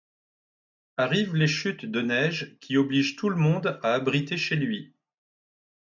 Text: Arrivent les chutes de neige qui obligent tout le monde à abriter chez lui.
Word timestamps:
Arrivent 0.97 1.35
les 1.35 1.45
chutes 1.45 1.85
de 1.85 2.01
neige 2.01 2.57
qui 2.59 2.75
obligent 2.75 3.15
tout 3.15 3.29
le 3.29 3.35
monde 3.35 3.79
à 3.83 3.93
abriter 3.93 4.35
chez 4.35 4.55
lui. 4.55 4.95